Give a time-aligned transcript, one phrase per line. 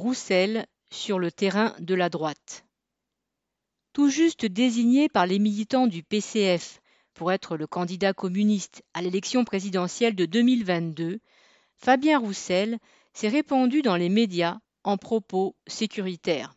[0.00, 2.64] Roussel sur le terrain de la droite.
[3.92, 6.80] Tout juste désigné par les militants du PCF
[7.12, 11.20] pour être le candidat communiste à l'élection présidentielle de 2022,
[11.76, 12.78] Fabien Roussel
[13.12, 16.54] s'est répandu dans les médias en propos sécuritaires.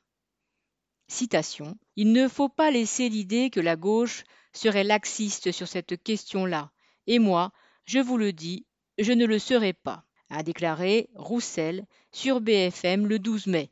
[1.10, 4.24] Citation Il ne faut pas laisser l'idée que la gauche
[4.54, 6.72] serait laxiste sur cette question-là,
[7.08, 7.52] et moi,
[7.84, 8.66] je vous le dis,
[9.00, 13.72] je ne le serai pas, a déclaré Roussel sur BFM le 12 mai.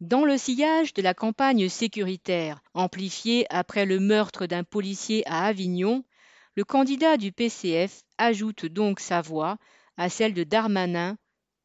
[0.00, 6.04] Dans le sillage de la campagne sécuritaire, amplifiée après le meurtre d'un policier à Avignon,
[6.54, 9.58] le candidat du PCF ajoute donc sa voix
[9.96, 11.18] à celle de Darmanin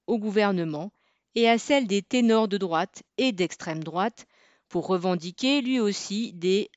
[0.08, 0.92] au gouvernement
[1.36, 4.26] et à celle des ténors de droite et d'extrême droite
[4.68, 6.70] pour revendiquer lui aussi des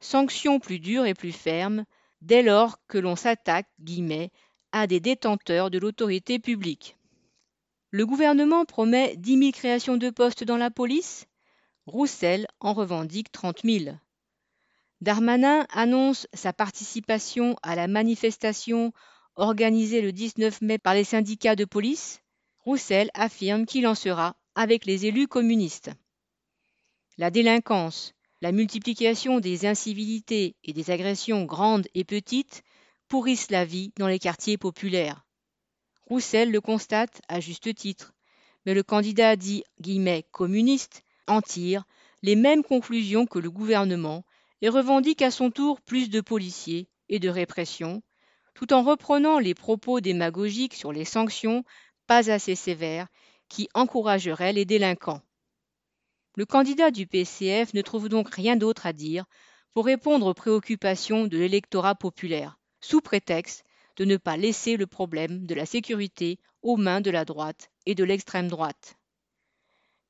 [0.00, 1.84] sanctions plus dures et plus fermes
[2.20, 4.30] dès lors que l'on s'attaque guillemets,
[4.72, 6.96] à des détenteurs de l'autorité publique.
[7.90, 11.26] Le gouvernement promet 10 000 créations de postes dans la police.
[11.86, 13.96] Roussel en revendique 30 000.
[15.00, 18.92] Darmanin annonce sa participation à la manifestation
[19.36, 22.20] organisée le 19 mai par les syndicats de police.
[22.58, 25.90] Roussel affirme qu'il en sera avec les élus communistes.
[27.16, 32.62] La délinquance, la multiplication des incivilités et des agressions grandes et petites
[33.08, 35.24] pourrissent la vie dans les quartiers populaires.
[36.06, 38.14] Roussel le constate à juste titre,
[38.64, 41.84] mais le candidat dit guillemets, communiste en tire
[42.22, 44.24] les mêmes conclusions que le gouvernement
[44.60, 48.02] et revendique à son tour plus de policiers et de répression,
[48.54, 51.64] tout en reprenant les propos démagogiques sur les sanctions
[52.06, 53.06] pas assez sévères
[53.48, 55.22] qui encourageraient les délinquants.
[56.36, 59.24] Le candidat du PCF ne trouve donc rien d'autre à dire
[59.74, 63.64] pour répondre aux préoccupations de l'électorat populaire, sous prétexte
[63.96, 67.94] de ne pas laisser le problème de la sécurité aux mains de la droite et
[67.94, 68.96] de l'extrême droite.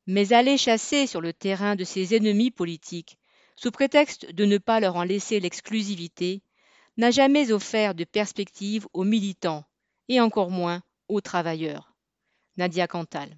[0.06, 3.18] Mais aller chasser sur le terrain de ses ennemis politiques,
[3.56, 6.42] sous prétexte de ne pas leur en laisser l'exclusivité,
[6.96, 9.64] n'a jamais offert de perspective aux militants,
[10.08, 11.94] et encore moins aux travailleurs.
[12.56, 13.36] Nadia Cantal.